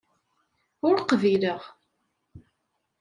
[0.87, 1.61] Ur qbileɣ.